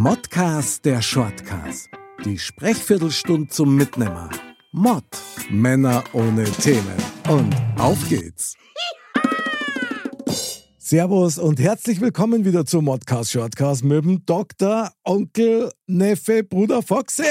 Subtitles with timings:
[0.00, 1.90] Modcast der Shortcast.
[2.24, 4.30] Die Sprechviertelstunde zum Mitnehmer.
[4.70, 5.02] Mod.
[5.50, 6.94] Männer ohne Themen.
[7.28, 8.54] Und auf geht's.
[10.78, 17.24] Servus und herzlich willkommen wieder zum Modcast Shortcast mit dem Doktor, Onkel, Neffe, Bruder Foxy.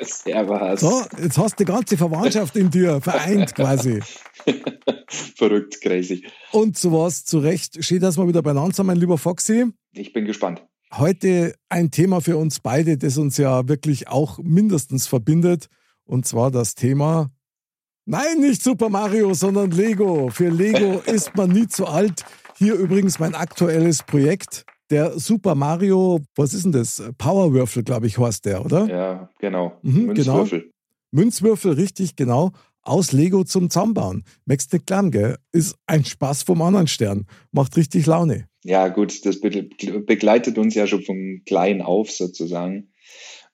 [0.00, 0.82] Servus.
[0.82, 3.98] So, jetzt hast du die ganze Verwandtschaft in dir vereint quasi.
[5.08, 6.24] Verrückt, crazy.
[6.52, 7.84] Und so was zu Recht.
[7.84, 9.66] Schön, dass wir wieder beieinander sind, mein lieber Foxy.
[9.92, 10.62] Ich bin gespannt.
[10.92, 15.68] Heute ein Thema für uns beide, das uns ja wirklich auch mindestens verbindet.
[16.04, 17.30] Und zwar das Thema,
[18.06, 20.30] nein, nicht Super Mario, sondern Lego.
[20.30, 22.24] Für Lego ist man nie zu alt.
[22.56, 27.02] Hier übrigens mein aktuelles Projekt, der Super Mario, was ist denn das?
[27.16, 28.86] Powerwürfel, glaube ich, heißt der, oder?
[28.86, 29.78] Ja, genau.
[29.82, 30.60] Mhm, Münzwürfel.
[30.60, 30.72] Genau.
[31.12, 32.50] Münzwürfel, richtig, genau.
[32.90, 34.24] Aus Lego zum Zusammenbauen.
[34.46, 35.36] Merkst nicht glauben, gell?
[35.52, 37.26] Ist ein Spaß vom anderen Stern.
[37.52, 38.48] Macht richtig Laune.
[38.64, 39.68] Ja, gut, das be
[40.04, 42.90] begleitet uns ja schon von klein auf sozusagen.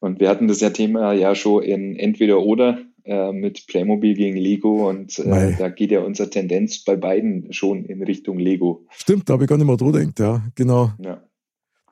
[0.01, 4.39] Und wir hatten das ja Thema ja schon in Entweder oder äh, mit Playmobil gegen
[4.39, 8.87] Lego und äh, da geht ja unsere Tendenz bei beiden schon in Richtung Lego.
[8.91, 10.93] Stimmt, da habe ich gar nicht mehr drüber gedacht, ja, genau.
[10.99, 11.23] Ja.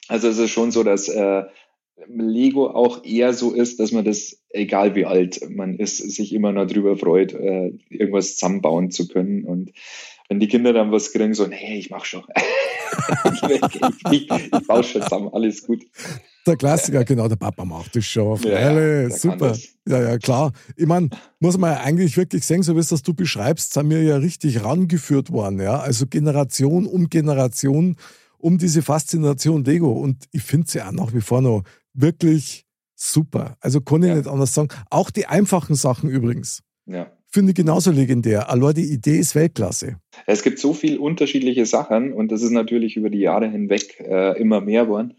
[0.09, 1.43] Also es ist schon so, dass äh,
[2.09, 6.53] Lego auch eher so ist, dass man das, egal wie alt man ist, sich immer
[6.53, 9.45] noch drüber freut, äh, irgendwas zusammenbauen zu können.
[9.45, 9.73] Und
[10.29, 12.25] wenn die Kinder dann was kriegen, so, nee, ich mach schon.
[13.33, 13.71] ich,
[14.11, 15.87] ich, ich baue schon zusammen, alles gut.
[16.47, 18.39] Der Klassiker, genau, der Papa macht das schon.
[18.43, 19.57] Ja, ja, super.
[19.89, 20.53] Ja, ja, klar.
[20.77, 21.09] Ich meine,
[21.41, 24.17] muss man ja eigentlich wirklich sehen, so wie es das du beschreibst, sind wir ja
[24.17, 25.61] richtig rangeführt worden.
[25.61, 25.81] Ja?
[25.81, 27.97] Also Generation um Generation
[28.37, 29.91] um diese Faszination Lego.
[29.91, 31.63] Und ich finde sie auch nach wie vor noch
[31.95, 33.57] wirklich super.
[33.61, 34.17] Also kann ich ja.
[34.17, 34.69] nicht anders sagen.
[34.91, 36.63] Auch die einfachen Sachen übrigens.
[36.87, 37.11] Ja.
[37.35, 38.49] Finde ich genauso legendär.
[38.49, 39.97] Allein die Idee ist Weltklasse.
[40.25, 44.41] Es gibt so viele unterschiedliche Sachen und das ist natürlich über die Jahre hinweg äh,
[44.41, 45.15] immer mehr geworden.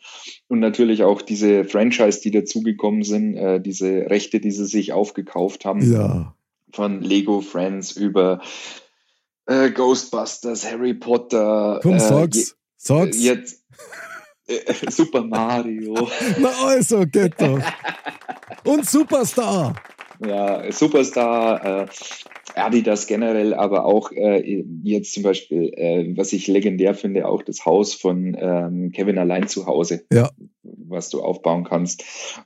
[0.47, 5.65] Und natürlich auch diese Franchise, die dazugekommen sind, äh, diese Rechte, die sie sich aufgekauft
[5.65, 5.81] haben.
[5.91, 6.33] Ja.
[6.71, 8.41] Von Lego Friends über
[9.45, 11.81] äh, Ghostbusters, Harry Potter.
[11.81, 12.55] Komm, sag's.
[12.77, 13.21] sag's.
[13.21, 13.65] Jetzt,
[14.89, 15.93] Super Mario.
[16.39, 17.59] Na also, geht doch.
[18.63, 19.75] Und Superstar.
[20.25, 21.87] Ja, Superstar, äh,
[22.55, 27.65] Adidas generell, aber auch äh, jetzt zum Beispiel, äh, was ich legendär finde, auch das
[27.65, 30.29] Haus von ähm, Kevin allein zu Hause, ja.
[30.63, 32.03] was du aufbauen kannst.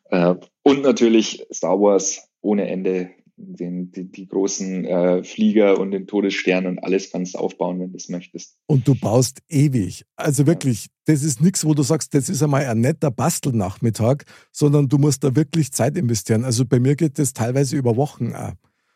[0.09, 6.07] Äh, und natürlich Star Wars ohne Ende den, die, die großen äh, Flieger und den
[6.07, 8.57] Todesstern und alles kannst du aufbauen, wenn du es möchtest.
[8.67, 10.05] Und du baust ewig.
[10.15, 14.87] Also wirklich, das ist nichts, wo du sagst, das ist einmal ein netter Bastelnachmittag, sondern
[14.87, 16.43] du musst da wirklich Zeit investieren.
[16.43, 18.53] Also bei mir geht das teilweise über Wochen auch.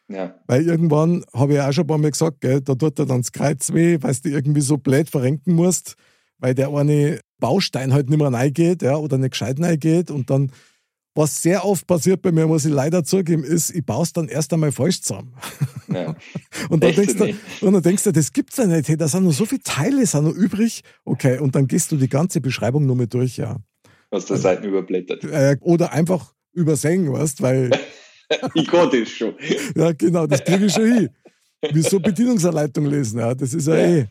[0.10, 0.36] Ja.
[0.48, 3.22] Weil irgendwann habe ich auch schon ein paar Mal gesagt, gell, da tut er dann
[3.22, 5.96] das Kreuz weh, weil du irgendwie so blöd verrenken musst,
[6.38, 10.52] weil der eine Baustein halt nicht mehr reingeht ja, oder nicht gescheit reingeht und dann
[11.16, 14.28] was sehr oft passiert bei mir, muss ich leider zugeben, ist, ich baue es dann
[14.28, 15.34] erst einmal falsch zusammen.
[15.94, 16.16] Ja.
[16.70, 18.88] und, dann denkst du, und dann denkst du, das gibt's ja nicht.
[18.88, 20.82] Hey, da sind noch so viele Teile sind noch übrig.
[21.06, 23.58] Okay, und dann gehst du die ganze Beschreibung nur mit durch, ja.
[24.10, 25.24] Aus der Seiten überblättert.
[25.24, 27.72] Äh, oder einfach übersehen, weißt weil.
[28.54, 29.36] ich konnte es schon.
[29.76, 31.10] ja, genau, das kriege ich schon hin.
[31.72, 33.20] Wieso Bedienungsanleitung lesen?
[33.20, 33.88] Ja, das ist ja, ja.
[33.88, 34.08] eh.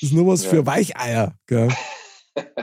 [0.00, 0.50] Das ist nur was ja.
[0.50, 1.34] für Weicheier.
[1.46, 1.68] Gell?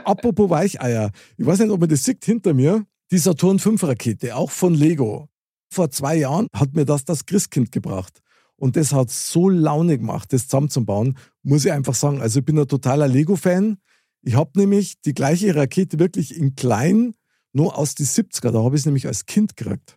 [0.04, 1.10] Apropos Weicheier.
[1.36, 2.84] Ich weiß nicht, ob man das sieht hinter mir.
[3.10, 5.28] Die Saturn V Rakete, auch von Lego.
[5.72, 8.20] Vor zwei Jahren hat mir das das Christkind gebracht.
[8.56, 12.20] Und das hat so Laune gemacht, das zusammenzubauen, muss ich einfach sagen.
[12.20, 13.78] Also ich bin ein totaler Lego-Fan.
[14.22, 17.14] Ich habe nämlich die gleiche Rakete wirklich in klein,
[17.52, 18.50] nur aus die 70er.
[18.50, 19.96] Da habe ich es nämlich als Kind gekriegt.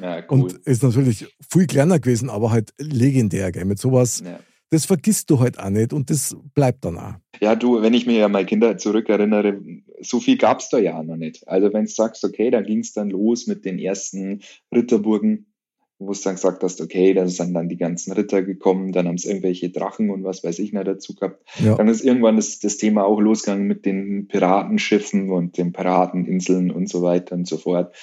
[0.00, 0.42] Ja, cool.
[0.42, 3.50] Und ist natürlich viel kleiner gewesen, aber halt legendär.
[3.50, 3.64] Gell?
[3.64, 4.38] Mit sowas ja
[4.72, 7.14] das vergisst du halt auch nicht und das bleibt dann auch.
[7.42, 9.60] Ja, du, wenn ich mir ja meine Kinder zurückerinnere,
[10.00, 11.46] so viel gab es da ja noch nicht.
[11.46, 14.40] Also wenn du sagst, okay, da ging es dann los mit den ersten
[14.74, 15.52] Ritterburgen,
[15.98, 19.16] wo du dann gesagt hast, okay, da sind dann die ganzen Ritter gekommen, dann haben
[19.16, 21.46] es irgendwelche Drachen und was weiß ich noch dazu gehabt.
[21.62, 21.74] Ja.
[21.74, 26.88] Dann ist irgendwann das, das Thema auch losgegangen mit den Piratenschiffen und den Pirateninseln und
[26.88, 27.94] so weiter und so fort.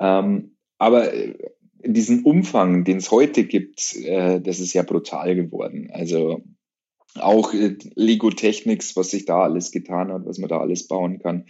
[0.00, 1.12] Ähm, aber
[1.84, 5.90] diesen Umfang, den es heute gibt, äh, das ist ja brutal geworden.
[5.92, 6.42] Also
[7.16, 11.18] auch äh, Lego Technics, was sich da alles getan hat, was man da alles bauen
[11.18, 11.46] kann.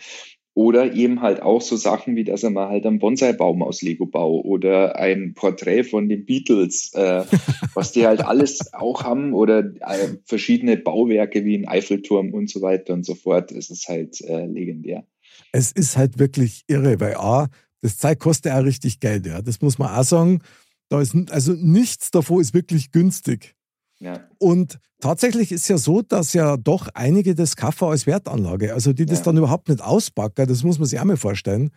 [0.54, 4.06] Oder eben halt auch so Sachen wie, dass er mal halt einen Bonsai-Baum aus Lego
[4.06, 7.24] baut oder ein Porträt von den Beatles, äh,
[7.74, 12.62] was die halt alles auch haben oder äh, verschiedene Bauwerke wie ein Eiffelturm und so
[12.62, 13.52] weiter und so fort.
[13.52, 15.04] Es ist halt äh, legendär.
[15.52, 17.48] Es ist halt wirklich irre, weil A,
[17.86, 19.40] das Zeug kostet ja richtig Geld, ja.
[19.40, 20.40] Das muss man auch sagen.
[20.88, 23.54] Da ist, also nichts davon ist wirklich günstig.
[24.00, 24.28] Ja.
[24.38, 29.06] Und tatsächlich ist ja so, dass ja doch einige das kaufen als Wertanlage, also die
[29.06, 29.24] das ja.
[29.26, 31.70] dann überhaupt nicht auspacken, das muss man sich auch mal vorstellen.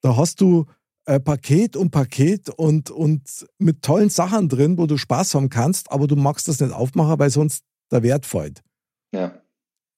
[0.00, 0.64] Da hast du
[1.04, 5.92] äh, Paket um Paket und, und mit tollen Sachen drin, wo du Spaß haben kannst,
[5.92, 8.62] aber du magst das nicht aufmachen, weil sonst der Wert fällt.
[9.12, 9.34] Ja.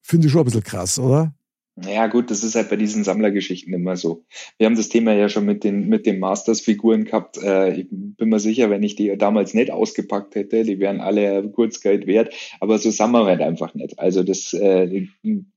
[0.01, 1.33] Finde ich schon ein bisschen krass, oder?
[1.77, 4.25] Ja, gut, das ist halt bei diesen Sammlergeschichten immer so.
[4.59, 7.39] Wir haben das Thema ja schon mit den, mit den Masters-Figuren gehabt.
[7.43, 11.49] Äh, ich bin mir sicher, wenn ich die damals nicht ausgepackt hätte, die wären alle
[11.51, 12.35] Kurzgeld wert.
[12.61, 13.99] Aber so sammeln wir halt einfach nicht.
[13.99, 15.07] Also das äh,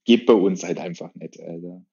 [0.06, 1.42] geht bei uns halt einfach nicht.
[1.42, 1.84] Also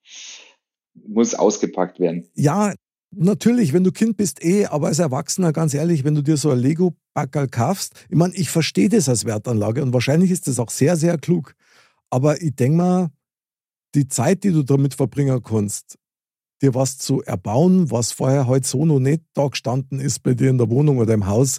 [0.94, 2.28] muss ausgepackt werden.
[2.34, 2.74] Ja,
[3.10, 6.50] natürlich, wenn du Kind bist, eh, aber als Erwachsener, ganz ehrlich, wenn du dir so
[6.50, 10.70] ein Lego-Backerl kaufst, ich meine, ich verstehe das als Wertanlage und wahrscheinlich ist das auch
[10.70, 11.56] sehr, sehr klug.
[12.10, 13.10] Aber ich denke mal,
[13.94, 15.98] die Zeit, die du damit verbringen kannst,
[16.62, 20.50] dir was zu erbauen, was vorher halt so noch nicht da gestanden ist bei dir
[20.50, 21.58] in der Wohnung oder im Haus,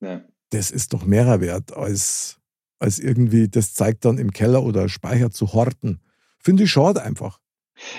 [0.00, 0.22] ja.
[0.50, 2.38] das ist doch mehrer wert, als,
[2.78, 6.00] als irgendwie das zeigt dann im Keller oder Speicher zu horten.
[6.38, 7.40] Finde ich schade einfach.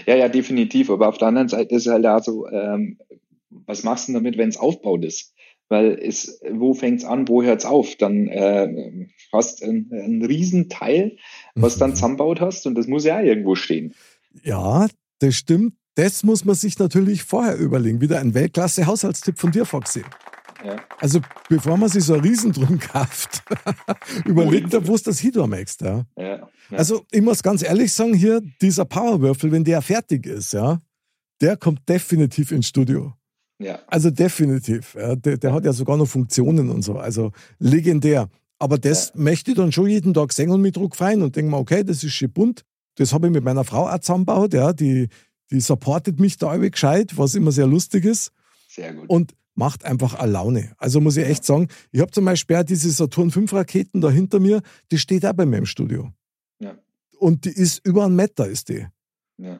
[0.05, 0.89] Ja, ja, definitiv.
[0.89, 2.99] Aber auf der anderen Seite ist halt auch so, ähm,
[3.49, 5.33] was machst du damit, wenn es aufbaut ist?
[5.67, 7.95] Weil es, wo fängt's an, wo hört's auf?
[7.95, 11.17] Dann äh, hast ein, ein Riesenteil,
[11.55, 11.95] was dann mhm.
[11.95, 13.95] zusammenbaut hast und das muss ja irgendwo stehen.
[14.43, 14.87] Ja,
[15.19, 15.73] das stimmt.
[15.95, 18.01] Das muss man sich natürlich vorher überlegen.
[18.01, 20.03] Wieder ein Weltklasse-Haushaltstipp von dir, Foxy.
[20.63, 20.77] Ja.
[20.99, 23.43] Also bevor man sich so ein Riesendrum kauft,
[24.25, 25.81] überlegt er, wo es das hintermächst.
[25.81, 26.05] Ja.
[26.17, 26.49] Ja, ja.
[26.71, 30.81] Also ich muss ganz ehrlich sagen, hier, dieser Powerwürfel, wenn der fertig ist, ja,
[31.41, 33.13] der kommt definitiv ins Studio.
[33.59, 33.79] Ja.
[33.87, 34.95] Also definitiv.
[34.95, 36.97] Ja, der, der, hat ja sogar noch Funktionen und so.
[36.97, 38.29] Also legendär.
[38.59, 39.21] Aber das ja.
[39.21, 41.83] möchte ich dann schon jeden Tag sehen und mit Druck fein und denke mir, okay,
[41.83, 42.63] das ist schön bunt.
[42.95, 44.53] Das habe ich mit meiner Frau auch zusammengebaut.
[44.53, 45.09] Ja, die,
[45.51, 48.31] die supportet mich da irgendwie gescheit, was immer sehr lustig ist.
[48.67, 49.09] Sehr gut.
[49.09, 50.73] Und macht einfach eine Laune.
[50.77, 54.39] Also muss ich echt sagen, ich habe zum Beispiel diese Saturn 5 Raketen da hinter
[54.39, 54.61] mir,
[54.91, 56.11] die steht auch bei mir im Studio.
[56.59, 56.77] Ja.
[57.17, 58.85] Und die ist über einen Meter, ist die.
[59.37, 59.59] Ja.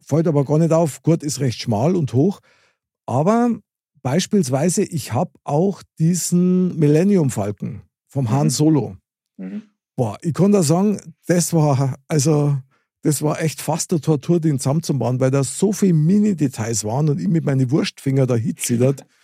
[0.00, 1.02] Fällt aber gar nicht auf.
[1.02, 2.40] Gut, ist recht schmal und hoch.
[3.06, 3.58] Aber
[4.02, 8.50] beispielsweise, ich habe auch diesen Millennium Falken vom Han mhm.
[8.50, 8.96] Solo.
[9.36, 9.62] Mhm.
[9.96, 12.56] Boah, ich kann da sagen, das war, also,
[13.02, 17.20] das war echt fast eine Tortur, den zusammenzubauen, weil da so viele Mini-Details waren und
[17.20, 19.06] ich mit meinen Wurstfinger da hinzittert.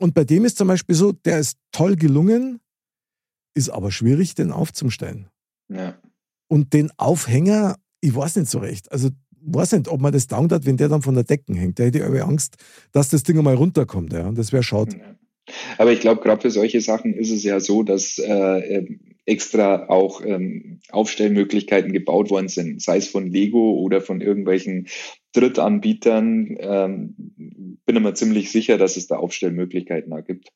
[0.00, 2.60] Und bei dem ist zum Beispiel so, der ist toll gelungen,
[3.54, 5.28] ist aber schwierig, den aufzustellen.
[5.68, 5.98] Ja.
[6.46, 8.92] Und den Aufhänger, ich weiß nicht so recht.
[8.92, 9.10] Also
[9.54, 11.78] weiß nicht, ob man das taugt hat, wenn der dann von der Decke hängt.
[11.78, 12.56] Da hätte ich aber Angst,
[12.92, 14.12] dass das Ding mal runterkommt.
[14.12, 14.30] Ja.
[14.32, 14.96] Das wäre schade.
[15.78, 18.86] Aber ich glaube, gerade für solche Sachen ist es ja so, dass äh,
[19.24, 24.88] extra auch ähm, Aufstellmöglichkeiten gebaut worden sind, sei es von Lego oder von irgendwelchen
[25.32, 26.56] Drittanbietern.
[26.60, 27.14] Ähm,
[27.84, 30.48] bin immer ziemlich sicher, dass es da Aufstellmöglichkeiten gibt.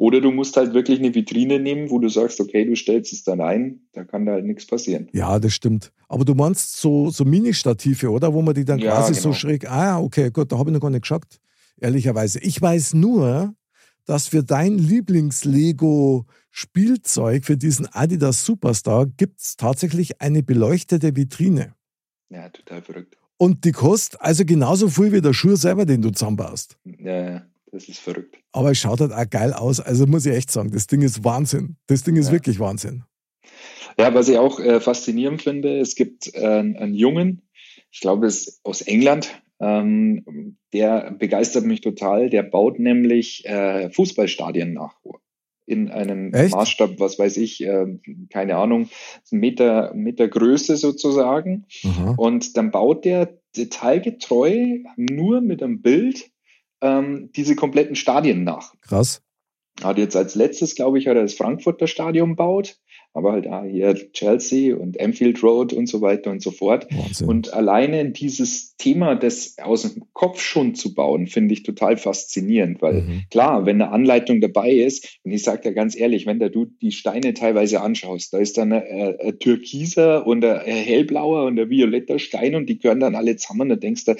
[0.00, 3.22] Oder du musst halt wirklich eine Vitrine nehmen, wo du sagst, okay, du stellst es
[3.22, 5.10] dann ein, da kann da halt nichts passieren.
[5.12, 5.92] Ja, das stimmt.
[6.08, 8.32] Aber du meinst so, so Mini-Stative, oder?
[8.32, 9.24] Wo man die dann ja, quasi genau.
[9.24, 9.70] so schräg.
[9.70, 11.26] Ah, okay, gut, da habe ich noch gar nicht geschaut.
[11.78, 12.40] Ehrlicherweise.
[12.40, 13.52] Ich weiß nur,
[14.06, 21.74] dass für dein Lieblings-Lego-Spielzeug, für diesen Adidas Superstar, gibt es tatsächlich eine beleuchtete Vitrine.
[22.30, 23.18] Ja, total verrückt.
[23.36, 26.78] Und die kostet also genauso viel wie der Schuh selber, den du zusammenbaust.
[26.86, 27.49] Ja, ja.
[27.72, 28.36] Das ist verrückt.
[28.52, 29.80] Aber es schaut halt auch geil aus.
[29.80, 31.76] Also muss ich echt sagen, das Ding ist Wahnsinn.
[31.86, 32.32] Das Ding ist ja.
[32.32, 33.04] wirklich Wahnsinn.
[33.98, 37.42] Ja, was ich auch äh, faszinierend finde, es gibt äh, einen Jungen,
[37.92, 42.30] ich glaube, es ist aus England, ähm, der begeistert mich total.
[42.30, 44.94] Der baut nämlich äh, Fußballstadien nach.
[45.66, 46.54] In einem Echt?
[46.54, 47.86] Maßstab, was weiß ich, äh,
[48.30, 48.88] keine Ahnung,
[49.30, 51.66] Meter, Meter Größe sozusagen.
[51.84, 52.14] Aha.
[52.16, 56.30] Und dann baut der detailgetreu nur mit einem Bild
[56.80, 58.74] ähm, diese kompletten Stadien nach.
[58.82, 59.22] Krass.
[59.82, 62.76] Hat jetzt als letztes, glaube ich, hat er das Frankfurter Stadion baut,
[63.14, 66.86] aber halt ah, hier Chelsea und Anfield Road und so weiter und so fort.
[66.90, 67.28] Wahnsinn.
[67.28, 72.82] Und alleine dieses Thema, das aus dem Kopf schon zu bauen, finde ich total faszinierend,
[72.82, 73.22] weil mhm.
[73.30, 76.66] klar, wenn eine Anleitung dabei ist, und ich sage dir ganz ehrlich, wenn da du
[76.66, 81.70] die Steine teilweise anschaust, da ist dann ein, ein türkiser und ein hellblauer und ein
[81.70, 84.14] violetter Stein und die gehören dann alle zusammen, da denkst du,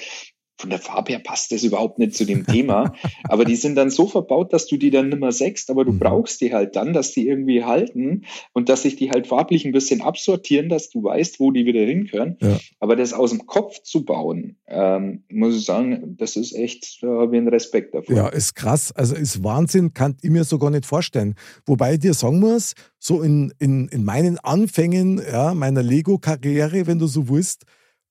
[0.61, 2.93] von der Farbe her passt das überhaupt nicht zu dem Thema.
[3.23, 5.99] aber die sind dann so verbaut, dass du die dann nimmer sägst, aber du mhm.
[5.99, 9.71] brauchst die halt dann, dass die irgendwie halten und dass sich die halt farblich ein
[9.71, 12.37] bisschen absortieren, dass du weißt, wo die wieder hinkönnen.
[12.41, 12.59] Ja.
[12.79, 17.07] Aber das aus dem Kopf zu bauen, ähm, muss ich sagen, das ist echt, da
[17.07, 18.15] habe ich einen Respekt dafür.
[18.15, 18.91] Ja, ist krass.
[18.91, 21.35] Also ist Wahnsinn, kann ich mir so gar nicht vorstellen.
[21.65, 26.99] Wobei ich dir sagen muss, so in, in, in meinen Anfängen ja, meiner Lego-Karriere, wenn
[26.99, 27.65] du so willst,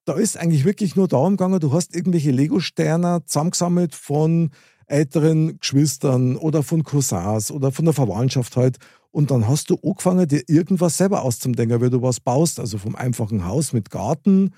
[0.04, 4.50] da ist eigentlich wirklich nur darum gegangen, du hast irgendwelche Lego-Sterne zusammengesammelt von
[4.86, 8.78] älteren Geschwistern oder von Cousins oder von der Verwandtschaft halt.
[9.12, 12.60] Und dann hast du angefangen, dir irgendwas selber auszudenken, wie du was baust.
[12.60, 14.52] Also vom einfachen Haus mit Garten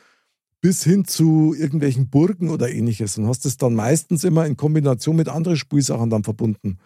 [0.61, 3.19] bis hin zu irgendwelchen Burgen oder ähnliches.
[3.19, 6.79] Und hast es dann meistens immer in Kombination mit anderen Spielsachen dann verbunden.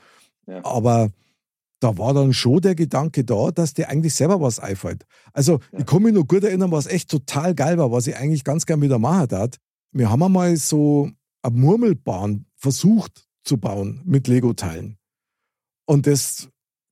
[0.47, 0.65] Ja.
[0.65, 1.11] Aber
[1.81, 5.05] da war dann schon der Gedanke da, dass dir eigentlich selber was einfällt.
[5.33, 5.81] Also ja.
[5.81, 8.67] ich kann mich noch gut erinnern, was echt total geil war, was ich eigentlich ganz
[8.67, 9.57] gern wieder machen hat.
[9.93, 11.11] Wir haben einmal so
[11.43, 14.97] eine Murmelbahn versucht zu bauen mit Lego-Teilen.
[15.87, 16.49] Und das,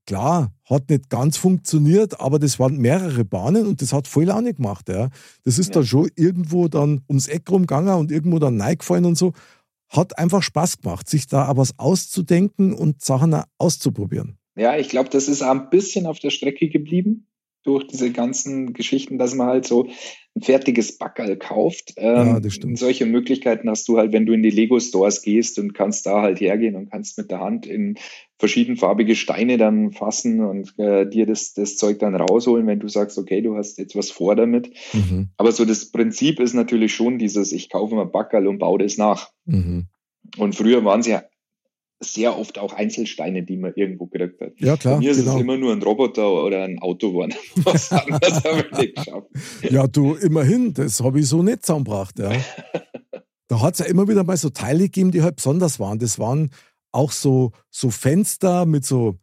[0.07, 4.41] klar, hat nicht ganz funktioniert, aber das waren mehrere Bahnen und das hat voll auch
[4.41, 4.89] nicht gemacht.
[4.89, 5.09] Ja.
[5.43, 5.75] Das ist ja.
[5.75, 9.33] dann schon irgendwo dann ums Eck rumgegangen und irgendwo dann reingefallen und so.
[9.89, 14.39] Hat einfach Spaß gemacht, sich da auch was auszudenken und Sachen auszuprobieren.
[14.57, 17.27] Ja, ich glaube, das ist ein bisschen auf der Strecke geblieben
[17.65, 19.89] durch diese ganzen Geschichten, dass man halt so
[20.37, 21.95] ein fertiges Backerl kauft.
[21.97, 22.79] Ähm, ja, das stimmt.
[22.79, 26.41] Solche Möglichkeiten hast du halt, wenn du in die Lego-Stores gehst und kannst da halt
[26.41, 27.97] hergehen und kannst mit der Hand in
[28.39, 33.17] verschiedenfarbige Steine dann fassen und äh, dir das, das Zeug dann rausholen, wenn du sagst,
[33.17, 34.71] okay, du hast jetzt was vor damit.
[34.93, 35.31] Mhm.
[35.39, 38.99] Aber so das Prinzip ist natürlich schon dieses, ich kaufe mal Backerl und baue das
[38.99, 39.31] nach.
[39.47, 39.87] Mhm.
[40.37, 41.23] Und früher waren sie ja
[42.05, 44.53] sehr oft auch Einzelsteine, die man irgendwo gekriegt hat.
[44.59, 44.95] Ja, klar.
[44.95, 45.37] Bei mir ist genau.
[45.37, 47.35] es immer nur ein Roboter oder ein Auto geworden.
[47.57, 49.29] Was anderes habe ich nicht geschafft.
[49.71, 52.19] Ja, du, immerhin, das habe ich so nicht zusammengebracht.
[52.19, 52.33] Ja.
[53.49, 55.99] da hat es ja immer wieder mal so Teile gegeben, die halt besonders waren.
[55.99, 56.51] Das waren
[56.93, 59.17] auch so, so Fenster mit so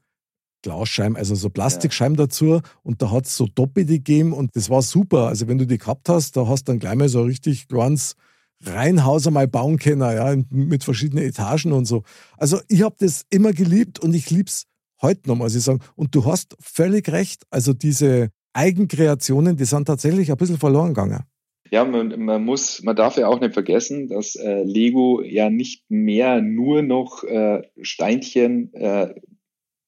[0.63, 2.25] Glasscheiben, also so Plastikscheiben ja.
[2.25, 2.61] dazu.
[2.83, 5.27] Und da hat es so Doppelte gegeben und das war super.
[5.27, 8.15] Also wenn du die gehabt hast, da hast du dann gleich mal so richtig ganz
[8.65, 12.03] Reihenhaus einmal bauen können, ja, mit verschiedenen Etagen und so.
[12.37, 14.65] Also ich habe das immer geliebt und ich liebe es
[15.01, 15.79] heute noch, muss ich sagen.
[15.95, 17.43] Und du hast völlig recht.
[17.49, 21.23] Also diese Eigenkreationen, die sind tatsächlich ein bisschen verloren gegangen.
[21.71, 25.85] Ja, man, man muss, man darf ja auch nicht vergessen, dass äh, Lego ja nicht
[25.89, 29.15] mehr nur noch äh, Steinchen äh,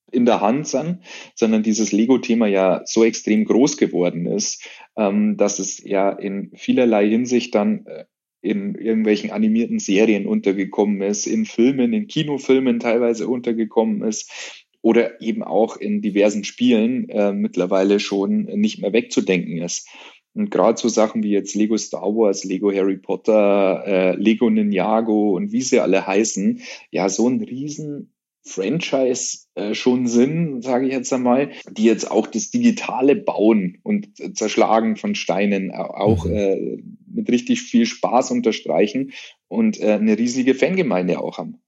[0.09, 0.99] in der Hand sind,
[1.35, 4.65] sondern dieses Lego-Thema ja so extrem groß geworden ist,
[4.95, 8.05] ähm, dass es ja in vielerlei Hinsicht dann äh,
[8.43, 15.43] in irgendwelchen animierten Serien untergekommen ist, in Filmen, in Kinofilmen teilweise untergekommen ist oder eben
[15.43, 19.87] auch in diversen Spielen äh, mittlerweile schon nicht mehr wegzudenken ist.
[20.35, 25.35] Und gerade so Sachen wie jetzt Lego Star Wars, Lego Harry Potter, äh, Lego Ninjago
[25.35, 28.13] und wie sie alle heißen, ja, so ein riesen
[28.45, 34.09] Franchise äh, schon sind, sage ich jetzt einmal, die jetzt auch das digitale Bauen und
[34.35, 36.33] Zerschlagen von Steinen auch mhm.
[36.33, 39.13] äh, mit richtig viel Spaß unterstreichen
[39.47, 41.59] und äh, eine riesige Fangemeinde auch haben.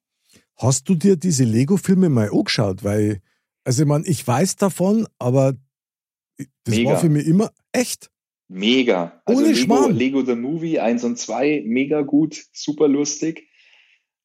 [0.58, 2.84] Hast du dir diese Lego-Filme mal angeschaut?
[2.84, 3.22] Weil,
[3.64, 5.54] also ich meine, ich weiß davon, aber
[6.38, 6.92] das mega.
[6.92, 8.10] war für mich immer echt.
[8.48, 9.22] Mega.
[9.26, 13.48] Also Ohne Lego, Lego The Movie 1 und 2, mega gut, super lustig.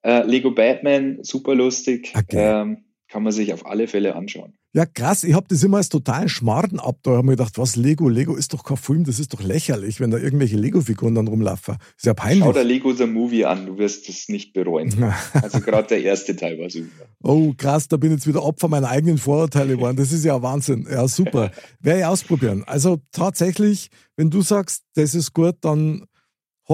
[0.02, 2.12] Äh, Lego Batman, super lustig.
[2.16, 2.62] Okay.
[2.62, 4.54] Ähm, kann man sich auf alle Fälle anschauen.
[4.72, 5.24] Ja, krass.
[5.24, 6.98] Ich habe das immer als totalen Schmarrn ab.
[7.02, 8.08] Da habe mir gedacht, was Lego?
[8.08, 11.76] Lego ist doch kein Film, das ist doch lächerlich, wenn da irgendwelche Lego-Figuren dann rumlaufen.
[11.96, 12.44] Ist ja peinlich.
[12.44, 15.12] Schau der Lego The Movie an, du wirst es nicht bereuen.
[15.32, 17.06] also gerade der erste Teil war super.
[17.20, 19.96] Oh, krass, da bin ich jetzt wieder Opfer meiner eigenen Vorurteile geworden.
[19.96, 20.86] Das ist ja Wahnsinn.
[20.88, 21.50] Ja, super.
[21.80, 22.62] Werde ich ausprobieren.
[22.64, 26.04] Also tatsächlich, wenn du sagst, das ist gut, dann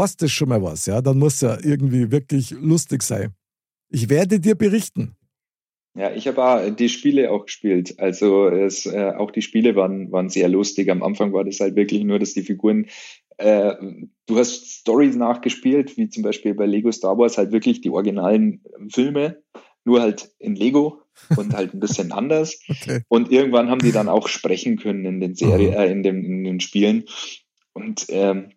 [0.02, 0.86] hast das schon mal was.
[0.86, 3.32] Ja, dann muss ja irgendwie wirklich lustig sein.
[3.88, 5.16] Ich werde dir berichten.
[5.96, 7.98] Ja, ich habe die Spiele auch gespielt.
[7.98, 10.90] Also es, äh, auch die Spiele waren, waren sehr lustig.
[10.90, 12.86] Am Anfang war das halt wirklich nur, dass die Figuren,
[13.38, 13.74] äh,
[14.26, 18.62] du hast Stories nachgespielt, wie zum Beispiel bei Lego Star Wars halt wirklich die originalen
[18.90, 19.42] Filme,
[19.86, 21.00] nur halt in Lego
[21.34, 22.60] und halt ein bisschen anders.
[22.68, 23.00] Okay.
[23.08, 26.44] Und irgendwann haben die dann auch sprechen können in den Serien, äh, in, den, in
[26.44, 27.04] den Spielen.
[27.72, 28.50] Und ähm,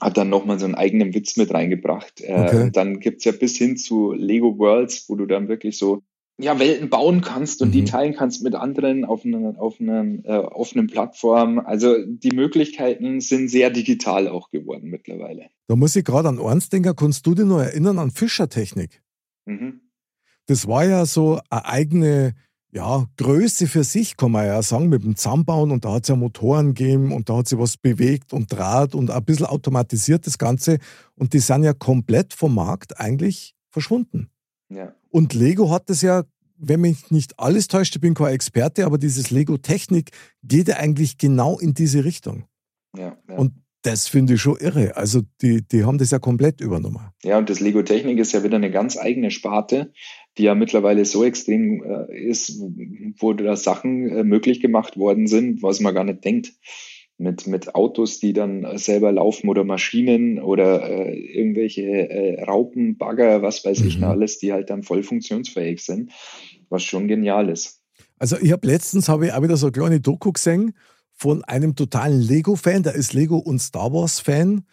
[0.00, 2.20] hat dann nochmal so einen eigenen Witz mit reingebracht.
[2.20, 2.62] Äh, okay.
[2.62, 6.02] Und dann gibt's ja bis hin zu Lego Worlds, wo du dann wirklich so
[6.38, 7.72] ja, Welten bauen kannst und mhm.
[7.72, 11.60] die teilen kannst mit anderen auf einer auf einer äh, offenen Plattform.
[11.60, 15.46] Also die Möglichkeiten sind sehr digital auch geworden mittlerweile.
[15.68, 19.02] Da muss ich gerade an eins denken, kannst du dich noch erinnern an Fischertechnik?
[19.46, 19.80] Mhm.
[20.46, 22.34] Das war ja so eine eigene,
[22.74, 26.08] ja, Größe für sich, kann man ja sagen, mit dem Zusammenbauen und da hat es
[26.08, 30.26] ja Motoren gegeben und da hat sich was bewegt und Draht und ein bisschen automatisiert
[30.26, 30.78] das Ganze
[31.14, 34.28] und die sind ja komplett vom Markt eigentlich verschwunden.
[34.68, 34.92] Ja.
[35.08, 36.24] Und Lego hat das ja,
[36.56, 40.10] wenn mich nicht alles täuscht, ich bin kein Experte, aber dieses Lego-Technik
[40.42, 42.44] geht ja eigentlich genau in diese Richtung.
[42.96, 43.36] Ja, ja.
[43.36, 43.52] Und
[43.82, 44.96] das finde ich schon irre.
[44.96, 47.10] Also die, die haben das ja komplett übernommen.
[47.22, 49.92] Ja, und das Lego Technik ist ja wieder eine ganz eigene Sparte,
[50.38, 52.60] die ja mittlerweile so extrem äh, ist,
[53.18, 56.52] wo da Sachen äh, möglich gemacht worden sind, was man gar nicht denkt.
[57.16, 63.40] Mit, mit Autos, die dann selber laufen oder Maschinen oder äh, irgendwelche äh, Raupen, Bagger,
[63.40, 64.00] was weiß ich Mhm.
[64.00, 66.10] noch alles, die halt dann voll funktionsfähig sind,
[66.70, 67.80] was schon genial ist.
[68.18, 70.74] Also ich habe letztens habe ich auch wieder so eine kleine Doku gesehen
[71.12, 74.64] von einem totalen Lego-Fan, der ist Lego und Star Wars-Fan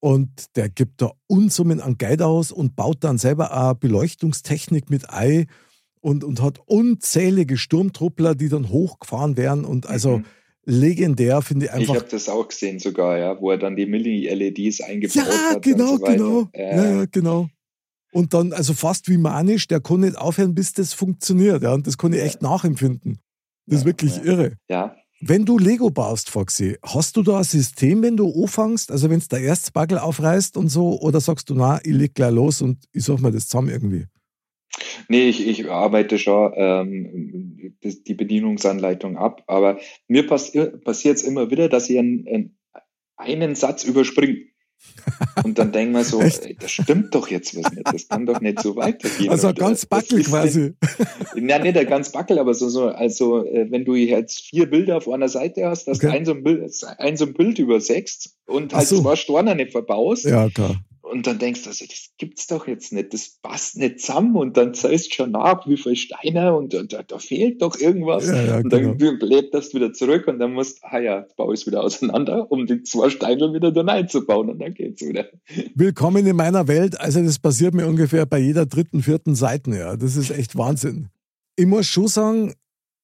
[0.00, 5.10] und der gibt da Unsummen an Geld aus und baut dann selber auch Beleuchtungstechnik mit
[5.10, 5.46] ein
[6.00, 10.24] und, und hat unzählige Sturmtruppler, die dann hochgefahren werden und also Mhm.
[10.64, 11.94] legendär finde ich Ich einfach.
[11.96, 15.62] habe das auch gesehen sogar, ja, wo er dann die Mini-LEDs eingebaut ja, hat.
[15.62, 16.48] genau, und so genau.
[16.52, 17.48] Äh, Ja, ja, genau.
[18.12, 21.62] Und dann, also fast wie manisch, der kann nicht aufhören, bis das funktioniert.
[21.62, 23.18] Ja, und das kann ich echt nachempfinden.
[23.66, 24.22] Das ist Ja, wirklich ja.
[24.24, 24.52] irre.
[24.70, 24.96] ja,
[25.28, 28.92] Wenn du Lego baust, Foxy, hast du da ein System, wenn du anfängst?
[28.92, 32.14] Also wenn es der erste Bagel aufreißt und so, oder sagst du, na, ich leg
[32.14, 34.04] gleich los und ich suche mir das zusammen irgendwie?
[35.08, 41.50] Nee, ich, ich arbeite schon ähm, die Bedienungsanleitung ab, aber mir passi passiert es immer
[41.50, 42.56] wieder, dass ich einen,
[43.16, 44.44] einen Satz überspringe.
[45.44, 48.40] Und dann denken wir so, ey, das stimmt doch jetzt was nicht, das kann doch
[48.40, 49.30] nicht so weitergehen.
[49.30, 50.74] Also Und, ganz Backel quasi.
[51.36, 54.96] Ja, nicht der ganz Backel, aber so, so also äh, wenn du jetzt vier Bilder
[54.96, 56.06] auf einer Seite hast, dass Okay.
[56.08, 59.00] du ein so ein Bild, ein so ein Bild übersetzt und halt so.
[59.02, 60.76] zwei Storner nicht verbaust, Ja, klar.
[61.10, 64.56] Und dann denkst du, also, das gibt's doch jetzt nicht, das passt nicht zusammen und
[64.56, 68.26] dann zählst du schon nach, wie viel Steine und da, da, da fehlt doch irgendwas.
[68.26, 69.18] Ja, ja, und dann genau.
[69.18, 72.66] bläht das wieder zurück und dann musst, ah ja, baue ich es wieder auseinander, um
[72.66, 75.26] die zwei Steine wieder dann einzubauen und dann geht's wieder.
[75.74, 77.00] Willkommen in meiner Welt.
[77.00, 79.70] Also das passiert mir ungefähr bei jeder dritten, vierten Seite.
[79.70, 81.08] Ja, das ist echt Wahnsinn.
[81.56, 82.54] Ich muss schon sagen,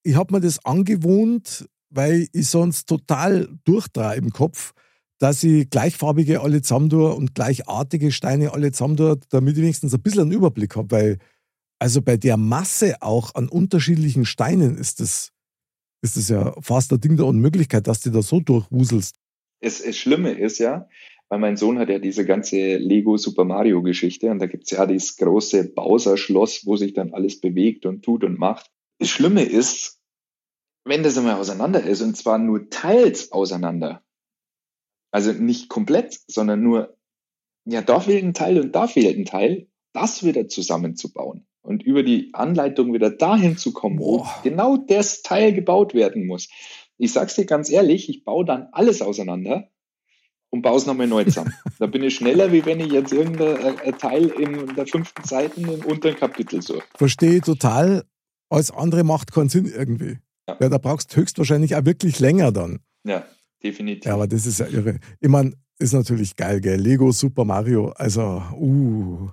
[0.02, 4.72] ich habe mir das angewohnt, weil ich sonst total durchdrehe im Kopf,
[5.22, 9.94] dass ich gleichfarbige alle zusammen tue und gleichartige Steine alle zusammen tue, damit ich wenigstens
[9.94, 10.90] ein bisschen einen Überblick habe.
[10.90, 11.18] Weil
[11.78, 15.30] also bei der Masse auch an unterschiedlichen Steinen ist das,
[16.02, 19.14] ist das ja fast ein Ding der Unmöglichkeit, dass du da so durchwuselst.
[19.60, 20.88] Es, es Schlimme ist ja,
[21.28, 24.86] weil mein Sohn hat ja diese ganze Lego Super Mario Geschichte und da gibt's ja
[24.86, 28.72] dieses große Bowser-Schloss, wo sich dann alles bewegt und tut und macht.
[28.98, 30.00] Das Schlimme ist,
[30.84, 34.02] wenn das einmal auseinander ist und zwar nur teils auseinander,
[35.12, 36.96] also nicht komplett, sondern nur,
[37.64, 42.02] ja, da fehlt ein Teil und da fehlt ein Teil, das wieder zusammenzubauen und über
[42.02, 44.40] die Anleitung wieder dahin zu kommen, wo Boah.
[44.42, 46.48] genau das Teil gebaut werden muss.
[46.98, 49.68] Ich sag's dir ganz ehrlich, ich baue dann alles auseinander
[50.50, 51.52] und baue es nochmal neu zusammen.
[51.78, 55.60] da bin ich schneller, wie wenn ich jetzt irgendein äh, Teil in der fünften Seite
[55.60, 56.82] im unteren Kapitel suche.
[56.94, 58.04] verstehe total.
[58.48, 60.18] Alles andere macht keinen Sinn irgendwie.
[60.48, 60.56] Ja.
[60.60, 62.80] Ja, da brauchst du höchstwahrscheinlich auch wirklich länger dann.
[63.04, 63.24] Ja,
[63.62, 64.04] definitiv.
[64.06, 64.98] Ja, aber das ist ja irre.
[65.20, 66.80] Ich meine, ist natürlich geil, gell?
[66.80, 69.28] Lego, Super Mario, also, uh,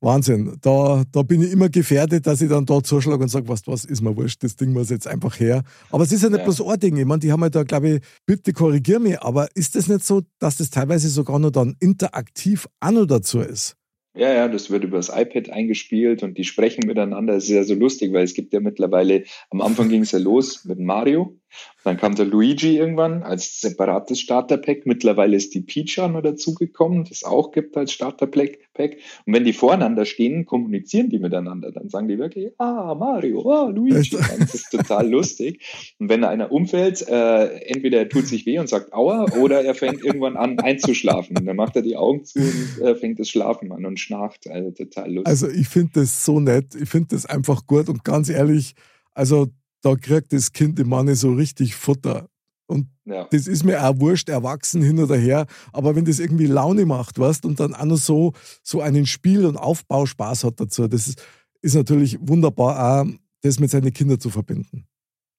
[0.00, 0.56] Wahnsinn.
[0.60, 3.84] Da, da bin ich immer gefährdet, dass ich dann da zuschlage und sage, was, was
[3.84, 5.62] ist mir wurscht, das Ding muss jetzt einfach her.
[5.90, 6.44] Aber es ist ja nicht Ja.
[6.44, 6.96] bloß ein Ding.
[6.96, 10.04] Ich meine, die haben ja da, glaube ich, bitte korrigier mich, aber ist das nicht
[10.04, 13.76] so, dass das teilweise sogar noch dann interaktiv auch noch dazu ist?
[14.14, 17.34] Ja, ja, das wird über das iPad eingespielt und die sprechen miteinander.
[17.34, 20.18] Das ist ja so lustig, weil es gibt ja mittlerweile, am Anfang ging es ja
[20.18, 21.38] los mit Mario,
[21.84, 24.86] dann kam der Luigi irgendwann als separates Starterpack.
[24.86, 28.58] Mittlerweile ist die Peach auch noch dazugekommen, das auch gibt als Starterpack.
[28.74, 28.96] Pack.
[29.26, 31.72] Und wenn die voreinander stehen, kommunizieren die miteinander.
[31.72, 34.16] Dann sagen die wirklich, ah, Mario, ah, Luigi.
[34.38, 35.94] Das ist total lustig.
[35.98, 39.74] Und wenn einer umfällt, äh, entweder er tut sich weh und sagt Aua oder er
[39.74, 41.36] fängt irgendwann an einzuschlafen.
[41.36, 44.48] Und dann macht er die Augen zu und äh, fängt das Schlafen an und schnarcht.
[44.48, 45.26] Also total lustig.
[45.26, 46.74] Also ich finde das so nett.
[46.74, 48.74] Ich finde das einfach gut und ganz ehrlich,
[49.14, 49.48] also
[49.82, 52.28] da kriegt das Kind im Manne so richtig Futter.
[52.66, 53.26] Und ja.
[53.30, 55.46] das ist mir auch wurscht, erwachsen hin oder her.
[55.72, 59.44] Aber wenn das irgendwie Laune macht, weißt, und dann auch noch so, so einen Spiel-
[59.44, 61.22] und Aufbauspaß hat dazu, das ist,
[61.60, 63.06] ist natürlich wunderbar, auch
[63.42, 64.86] das mit seinen Kindern zu verbinden.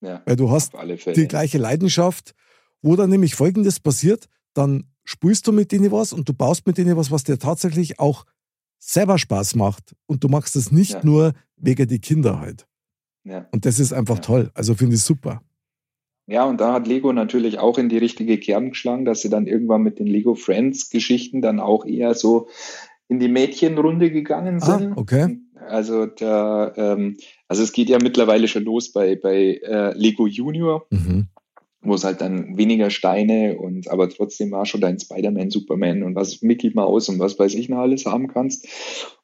[0.01, 0.21] ja.
[0.25, 0.73] Weil du hast
[1.15, 2.33] die gleiche Leidenschaft,
[2.81, 6.77] wo dann nämlich Folgendes passiert, dann spielst du mit denen was und du baust mit
[6.77, 8.25] denen was, was dir tatsächlich auch
[8.77, 9.95] selber Spaß macht.
[10.05, 11.01] Und du machst es nicht Ja.
[11.03, 12.67] nur wegen die Kinder halt.
[13.23, 13.47] Ja.
[13.51, 14.21] Und das ist einfach Ja.
[14.21, 14.51] toll.
[14.53, 15.41] Also finde ich super.
[16.27, 19.45] ja, und da hat Lego natürlich auch in die richtige Kern geschlagen, dass sie dann
[19.47, 22.47] irgendwann mit den Lego Friends Geschichten dann auch eher so
[23.09, 24.97] in die Mädchenrunde gegangen Ah, sind.
[24.97, 25.37] okay.
[25.67, 30.85] Also da, ähm, also es geht ja mittlerweile schon los bei, bei äh, Lego Junior,
[30.89, 31.27] Mhm.
[31.83, 36.15] Wo es halt dann weniger Steine und aber trotzdem war schon dein Spider-Man, Superman und
[36.15, 38.67] was Mickey Mouse und was weiß ich noch alles haben kannst.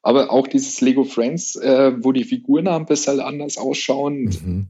[0.02, 4.66] Aber auch dieses Lego Friends, äh, wo die Figuren ein bisschen anders ausschauen, Mhm.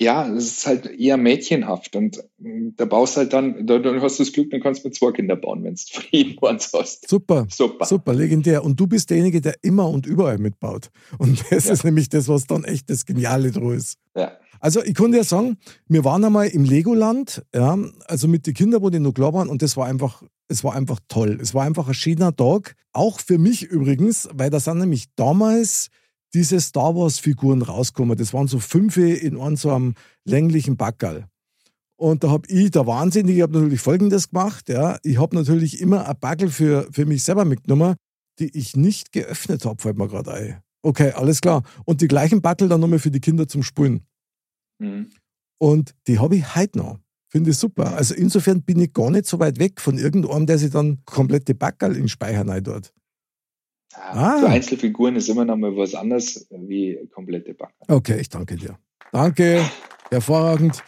[0.00, 4.18] Ja, es ist halt eher mädchenhaft und mm, da baust halt dann, da, dann hast
[4.18, 7.08] du das Glück, dann kannst du mit zwei Kinder bauen, wenn du Frieden eins hast.
[7.08, 7.46] Super.
[7.50, 7.86] Super.
[7.86, 8.62] Super, legendär.
[8.64, 10.90] Und du bist derjenige, der immer und überall mitbaut.
[11.18, 11.72] Und das Ja.
[11.72, 13.96] ist nämlich das, was dann echt das Geniale dran ist.
[14.14, 14.32] Ja.
[14.60, 15.56] Also ich konnte ja sagen,
[15.88, 19.48] wir waren einmal im Legoland, ja, also mit den Kindern, wo die noch klar waren,
[19.48, 21.38] und das war einfach, es war einfach toll.
[21.40, 22.74] Es war einfach ein schöner Tag.
[22.92, 25.88] Auch für mich übrigens, weil da sind nämlich damals
[26.34, 28.16] diese Star Wars-Figuren rausgekommen.
[28.16, 31.26] Das waren so fünf in einem so einem länglichen Backerl.
[31.98, 34.68] Und da habe ich, der Wahnsinnige, ich habe natürlich Folgendes gemacht.
[34.68, 34.98] Ja.
[35.02, 37.96] Ich habe natürlich immer ein Backel für, für mich selber mitgenommen,
[38.38, 40.60] die ich nicht geöffnet habe, fällt mir gerade ein.
[40.82, 41.62] Okay, alles klar.
[41.84, 44.02] Und die gleichen Backel dann nochmal für die Kinder zum Spulen.
[44.78, 45.10] Mhm.
[45.58, 46.98] Und die habe ich heute noch.
[47.28, 47.96] Finde ich super.
[47.96, 51.54] Also insofern bin ich gar nicht so weit weg von irgendeinem, der sich dann komplette
[51.54, 52.92] Backerl in den Speicher rein tut.
[53.96, 54.38] Ja, Ah.
[54.38, 57.74] Für Einzelfiguren ist immer noch mal was anderes wie komplette Backen.
[57.88, 58.78] Okay, ich danke dir.
[59.12, 59.62] Danke,
[60.10, 60.82] hervorragend.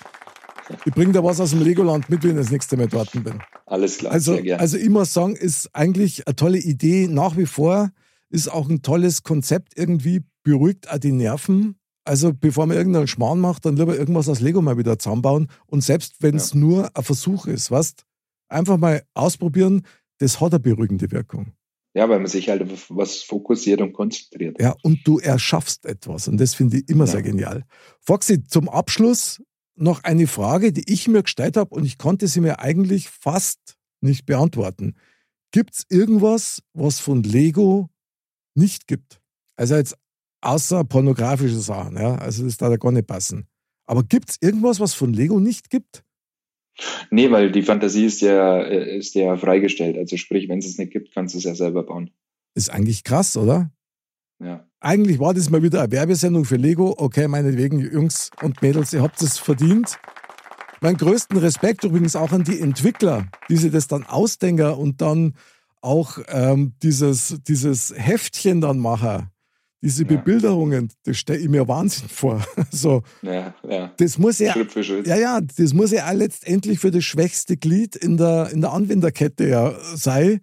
[0.84, 3.40] Ich bringe da was aus dem Legoland mit, wenn ich das nächste Mal dort bin.
[3.66, 4.60] Alles klar, Also, sehr gerne.
[4.60, 7.08] also ich muss sagen, ist eigentlich eine tolle Idee.
[7.08, 7.90] Nach wie vor
[8.30, 11.76] ist auch ein tolles Konzept irgendwie, beruhigt auch die Nerven.
[12.04, 15.48] Also bevor man irgendeinen Schmarrn macht, dann lieber irgendwas aus Lego mal wieder zusammenbauen.
[15.66, 18.04] Und selbst wenn es nur ein Versuch ist, weißt
[18.48, 19.82] einfach mal ausprobieren,
[20.18, 21.52] das hat eine beruhigende Wirkung.
[21.98, 24.60] Ja, weil man sich halt auf was fokussiert und konzentriert.
[24.60, 26.28] Ja, und du erschaffst etwas.
[26.28, 27.10] Und das finde ich immer Ja.
[27.12, 27.64] sehr genial.
[28.00, 29.42] Foxy, zum Abschluss
[29.74, 33.76] noch eine Frage, die ich mir gestellt habe und ich konnte sie mir eigentlich fast
[34.00, 34.94] nicht beantworten.
[35.50, 37.88] Gibt es irgendwas, was von Lego
[38.54, 39.20] nicht gibt?
[39.56, 39.96] Also jetzt
[40.40, 42.14] außer pornografische Sachen, ja.
[42.14, 43.48] Also das darf ja gar nicht passen.
[43.86, 46.04] Aber gibt es irgendwas, was von Lego nicht gibt?
[47.10, 49.96] Nee, weil die Fantasie ist ja, äh, ist ja freigestellt.
[49.96, 52.10] Also sprich, wenn es es nicht gibt, kannst du es ja selber bauen.
[52.54, 53.70] Ist eigentlich krass, oder?
[54.40, 54.66] Ja.
[54.80, 56.94] Eigentlich war das mal wieder eine Werbesendung für Lego.
[56.96, 59.98] Okay, meinetwegen, Jungs und Mädels, ihr habt es verdient.
[60.80, 65.34] Mein größten Respekt übrigens auch an die Entwickler, die sich das dann ausdenken und dann
[65.80, 69.30] auch ähm, dieses, dieses Heftchen dann machen.
[69.80, 70.08] Diese Ja.
[70.08, 72.44] Bebilderungen, das stelle ich mir Wahnsinn vor.
[72.70, 73.92] So, Ja, ja.
[73.96, 75.06] das muss ja, Schritt für Schritt.
[75.06, 79.46] ja, ja, das muss ja letztendlich für das schwächste Glied in der, in der Anwenderkette
[79.48, 80.40] ja sein.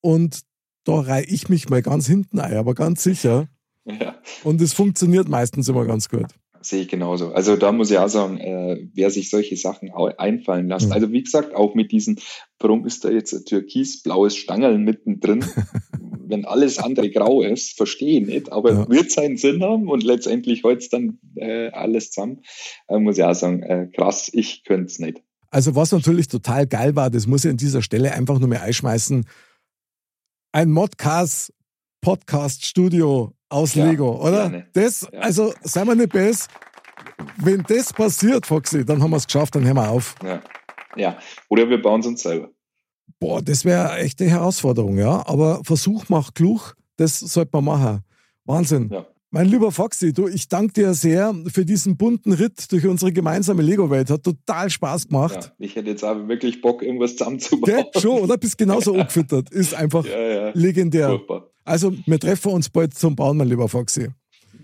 [0.00, 0.40] Und
[0.84, 3.48] da reihe ich mich mal ganz hinten ein, aber ganz sicher.
[3.86, 4.14] Ja.
[4.44, 6.24] Und es funktioniert meistens immer ganz gut.
[6.62, 7.34] Sehe ich genauso.
[7.34, 10.86] Also da muss ich auch sagen, äh, wer sich solche Sachen einfallen lässt.
[10.86, 10.92] Mhm.
[10.92, 12.18] Also wie gesagt, auch mit diesen,
[12.58, 15.44] warum ist da jetzt ein türkisblaues Stangerl mittendrin?
[16.28, 18.88] Wenn alles andere grau ist, verstehe ich nicht, aber Ja.
[18.88, 22.42] wird seinen Sinn haben und letztendlich holt's dann äh, alles zusammen.
[22.88, 25.22] Äh, muss ich auch sagen, äh, krass, ich könnte es nicht.
[25.50, 28.58] Also was natürlich total geil war, das muss ich an dieser Stelle einfach nur mal
[28.58, 29.24] einschmeißen.
[30.52, 31.52] Ein Modcast
[32.00, 34.50] Podcast Studio aus Ja, Lego, oder?
[34.50, 34.66] gerne.
[34.72, 35.20] Das, Ja.
[35.20, 36.48] also seien wir nicht besser.
[37.38, 40.14] Wenn das passiert, Foxy, dann haben wir es geschafft, dann hören wir auf.
[40.22, 40.42] Ja.
[40.96, 41.18] ja.
[41.48, 42.50] Oder wir bauen es uns selber.
[43.20, 45.26] Boah, das wäre eine echte Herausforderung, ja.
[45.26, 48.00] Aber Versuch macht klug, das sollte man machen.
[48.44, 48.90] Wahnsinn.
[48.92, 49.06] Ja.
[49.30, 53.62] Mein lieber Foxy, du, ich danke dir sehr für diesen bunten Ritt durch unsere gemeinsame
[53.62, 54.08] Lego-Welt.
[54.10, 55.34] Hat total Spaß gemacht.
[55.34, 55.52] Ja.
[55.58, 57.84] Ich hätte jetzt auch wirklich Bock, irgendwas zusammenzubauen.
[57.92, 58.00] Gell?
[58.00, 58.36] Schon, oder?
[58.38, 59.50] Bist genauso angefüttert.
[59.50, 60.50] Ist einfach Ja, ja.
[60.54, 61.08] legendär.
[61.08, 61.50] Furchtbar.
[61.64, 64.08] Also, wir treffen uns bald zum Bauen, mein lieber Foxy.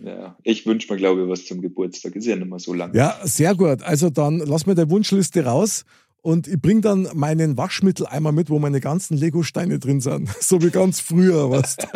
[0.05, 0.37] Ja.
[0.44, 2.14] Ich wünsche mir, glaube ich, was zum Geburtstag.
[2.14, 2.94] Ist ja nicht mehr so lang.
[2.94, 3.83] Ja, sehr gut.
[3.83, 5.85] Also, dann lass mir der Wunschliste raus
[6.22, 10.28] und ich bring dann meinen Waschmitteleimer mit, wo meine ganzen Lego-Steine drin sind.
[10.40, 11.87] So wie ganz früher, weißt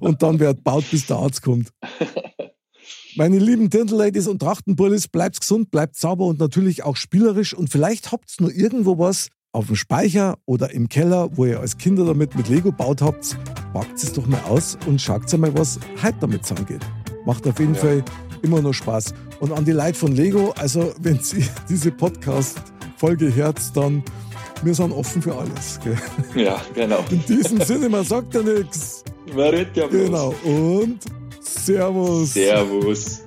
[0.00, 1.70] Und dann wird baut, bis der Arzt kommt.
[3.16, 7.54] Meine lieben Dirndl-Ladies und Trachtenbullis, bleibt gesund, bleibt sauber und natürlich auch spielerisch.
[7.54, 11.60] Und vielleicht habt ihr nur irgendwo was auf dem Speicher oder im Keller, wo ihr
[11.60, 13.38] als Kinder damit mit Lego baut habt.
[13.72, 16.82] Packt es doch mal aus und schaut mal, was heute damit zusammengeht.
[17.24, 17.80] Macht auf jeden Ja.
[17.80, 18.04] Fall
[18.42, 19.14] immer noch Spaß.
[19.40, 24.02] Und an die Leute von Lego, also wenn Sie diese Podcast-Folge hört, dann
[24.62, 25.78] wir sind offen für alles.
[25.82, 25.96] Gell?
[26.34, 27.04] Ja, genau.
[27.10, 29.04] In diesem Sinne, man sagt ja nichts.
[29.34, 30.06] Man redet ja bloß.
[30.06, 30.34] Genau.
[30.44, 30.98] Und
[31.40, 32.34] Servus.
[32.34, 33.22] Servus.